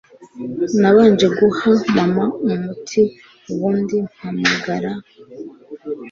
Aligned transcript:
nabanje 0.81 1.27
guha 1.37 1.71
mama 1.95 2.23
umuti 2.47 3.01
ubundi 3.51 3.95
mpamagara 4.13 4.91